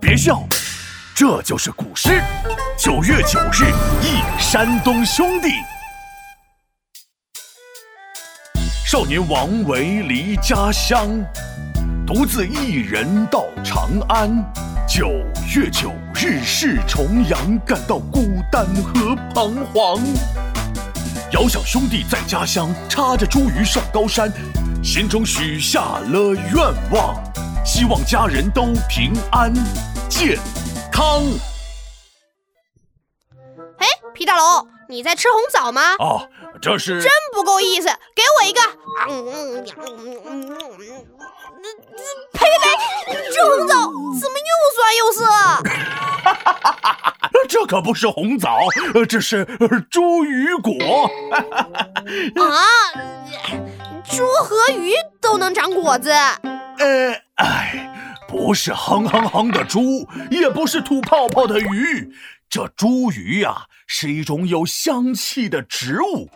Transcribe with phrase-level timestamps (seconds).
[0.00, 0.42] 别笑，
[1.14, 2.22] 这就是古诗。
[2.78, 3.70] 九月九日
[4.02, 5.48] 忆山东兄弟。
[8.86, 11.06] 少年王维离家乡，
[12.06, 14.30] 独自一人到长安。
[14.88, 15.08] 九
[15.54, 20.02] 月九日是重阳，感到孤单和彷徨。
[21.32, 24.32] 遥想兄弟在家乡，插着茱萸上高山，
[24.82, 26.56] 心中许下了愿
[26.90, 27.22] 望，
[27.64, 29.52] 希望家人都平安
[30.10, 30.36] 健
[30.92, 31.22] 康。
[33.78, 35.94] 哎，皮大龙，你在吃红枣吗？
[35.98, 36.28] 哦，
[36.60, 38.60] 这是真不够意思，给我一个。
[42.32, 42.66] 呸呸呸！
[43.32, 43.74] 这红枣
[44.20, 45.24] 怎么又酸又涩？
[45.24, 48.58] 哈哈哈这可不是红枣，
[49.08, 50.74] 这是茱萸果。
[52.44, 52.66] 啊，
[54.04, 56.10] 猪和鱼都能长果子？
[56.10, 57.99] 呃，哎，
[58.30, 62.12] 不是哼哼哼的猪，也不是吐泡泡的鱼，
[62.48, 66.28] 这茱萸呀，是一种有香气的植物。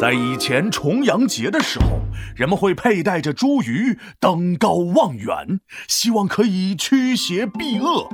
[0.00, 2.00] 在以前重阳节的时候，
[2.34, 8.08] 人们会佩戴着茱萸登高望远，希望可以驱邪避恶。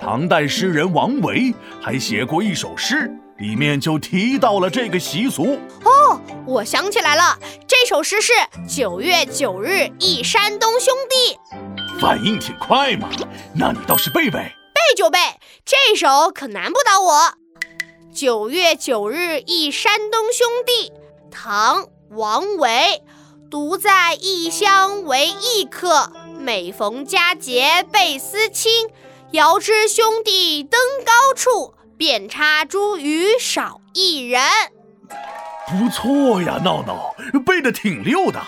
[0.00, 5.58] 唐代诗人王维还写过一首诗，里面就提到了这个习俗。
[5.84, 8.32] 哦，我想起来了，这首诗是
[8.66, 11.38] “九月九日忆山东兄弟”。
[12.00, 13.08] 反应挺快嘛，
[13.54, 14.38] 那你倒是背背。
[14.38, 15.18] 背就背，
[15.64, 17.34] 这首可难不倒我。
[18.14, 20.92] “九月九日忆山东兄弟”。
[21.30, 23.02] 唐·王维，
[23.50, 28.88] 独在异乡为异客，每逢佳节倍思亲。
[29.30, 34.40] 遥知兄弟登高处，遍插茱萸少一人。
[35.66, 38.40] 不错呀，闹闹，背的挺溜的。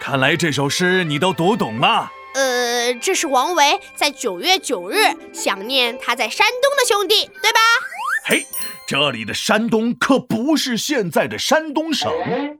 [0.00, 2.12] 看来这首诗你都读懂了。
[2.36, 4.98] 呃，这是王维在九月九日
[5.32, 7.58] 想念他在山东的兄弟，对吧？
[8.26, 8.46] 嘿。
[8.88, 12.08] 这里的山东可不是现在的山东省，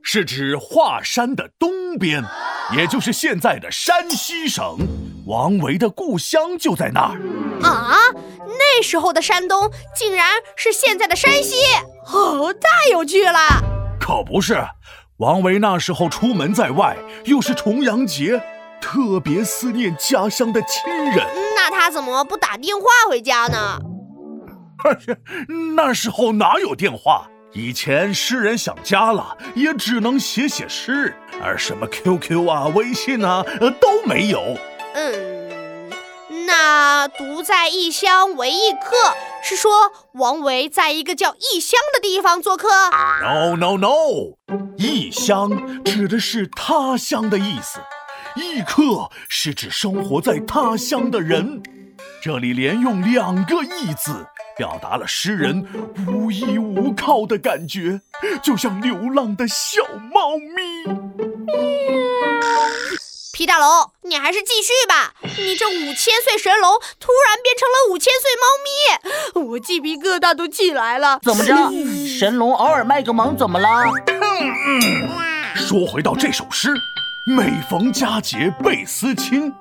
[0.03, 2.25] 是指华山的东边，
[2.77, 4.77] 也就是现在的山西省。
[5.25, 7.21] 王维的故乡就在那儿。
[7.63, 7.97] 啊，
[8.59, 11.55] 那时候的山东竟然是现在的山西，
[12.13, 13.39] 哦，太有趣了。
[14.01, 14.67] 可不是，
[15.19, 18.43] 王维那时候出门在外，又是重阳节，
[18.87, 21.27] 特别思念家乡的亲人。
[21.57, 23.81] 那他怎么不打电话回家呢？
[25.75, 27.27] 那时候哪有电话？
[27.53, 33.43] 以前诗人想家了，也只能写写诗，而什么 QQ 啊、微信啊
[33.81, 34.57] 都没有。
[34.95, 35.91] 嗯，
[36.47, 42.69] 那独在异乡为异客，是说王维在一个叫异乡的地方做客
[43.23, 44.37] ？No No No，
[44.77, 47.81] 异乡指的是他乡的意思，
[48.37, 51.63] 异客是指生活在他乡的人。
[52.23, 54.27] 这里连用两个异字。
[54.57, 55.67] 表达了诗人
[56.07, 58.01] 无依无靠的感觉，
[58.43, 60.83] 就像流浪的小猫咪。
[63.35, 65.13] 皮大龙，你还是继续吧。
[65.37, 71.21] 你这五千岁神龙突然变成了五千岁猫咪，我鸡皮疙瘩都起来了。
[71.23, 71.55] 怎么着？
[72.19, 73.69] 神龙偶尔卖个萌，怎么了？
[75.55, 76.71] 说回到这首诗。
[77.29, 79.53] 每逢佳节倍思亲，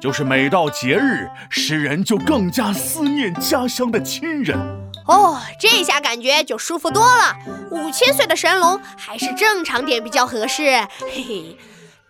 [0.00, 4.58] 就是每到节日，诗人就更加思念家乡的亲人。
[5.06, 7.36] 哦，这下感觉就舒服多了。
[7.70, 10.64] 五千岁的神龙还是正常点比较合适，
[10.98, 11.56] 嘿嘿。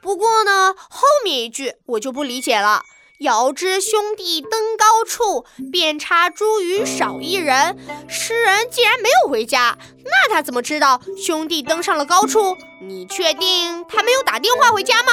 [0.01, 2.83] 不过呢，后面一句我就不理解了。
[3.23, 7.77] 遥知兄弟登高处，遍插茱萸少一人。
[8.09, 12.57] 诗人既然没有回家，那他怎么知道兄弟登上了高处？
[12.81, 15.13] 你确定他没有打电话回家吗？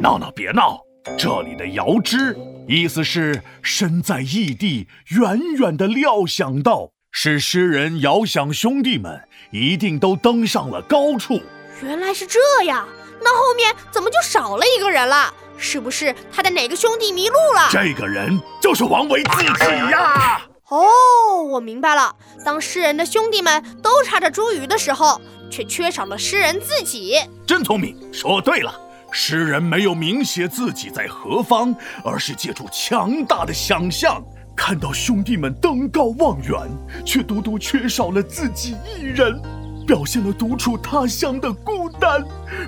[0.00, 0.78] 闹闹，别闹！
[1.18, 2.36] 这里的遥知，
[2.68, 4.86] 意思是身在异地，
[5.18, 9.22] 远远的料想到，是诗人遥想兄弟们
[9.52, 11.40] 一定都登上了高处。
[11.82, 12.86] 原来是这样，
[13.22, 15.32] 那后面怎么就少了一个人了？
[15.58, 17.68] 是不是他的哪个兄弟迷路了？
[17.70, 20.40] 这个人就是王维自己呀！
[20.68, 22.14] 哦，我明白了。
[22.44, 25.20] 当诗人的兄弟们都插着茱萸的时候，
[25.50, 27.18] 却缺少了诗人自己。
[27.46, 28.74] 真聪明，说对了。
[29.10, 34.22] 诗人没有明写自己在何方，而是借助强大的想象，
[34.54, 36.60] 看到兄弟们登高望远，
[37.04, 39.40] 却独独缺少了自己一人。
[39.88, 42.22] 表现了独处他乡的孤单，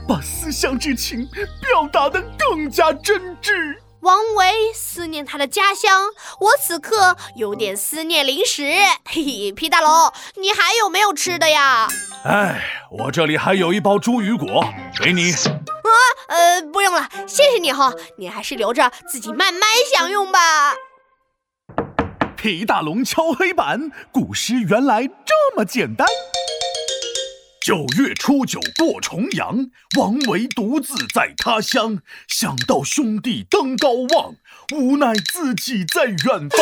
[0.08, 1.28] 把思乡之情
[1.60, 3.76] 表达得更加真挚。
[4.00, 6.06] 王维思念他的家乡，
[6.40, 8.62] 我此刻有点思念零食。
[9.04, 9.90] 嘿嘿，皮大龙，
[10.36, 11.88] 你还有没有吃的呀？
[12.24, 12.58] 哎，
[12.90, 14.64] 我这里还有一包茱萸果，
[15.02, 15.30] 给你。
[15.30, 15.92] 啊，
[16.28, 20.74] 呃，不用了，谢谢你哈，你还是留着自己慢慢享用吧。
[22.34, 26.06] 皮大龙敲黑板，古诗原来这么简单。
[27.70, 32.00] 九月初九过重阳，王维独自在他乡。
[32.26, 34.34] 想到兄弟登高望，
[34.74, 36.16] 无奈自己在远
[36.48, 36.60] 方。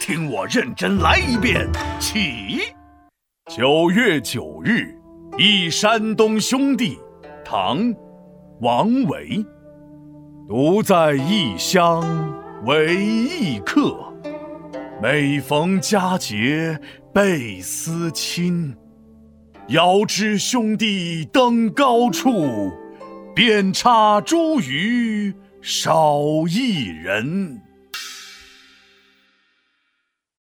[0.00, 1.70] 听我认真来一遍，
[2.00, 2.58] 起。
[3.48, 4.98] 九月九日
[5.38, 6.98] 忆山东兄弟，
[7.44, 7.78] 唐·
[8.60, 9.46] 王维。
[10.48, 12.34] 独在异乡
[12.64, 14.12] 为异客，
[15.00, 16.80] 每逢佳节
[17.14, 18.76] 倍思亲。
[19.68, 22.72] 遥知兄弟登高处，
[23.34, 27.60] 遍插茱萸少一人。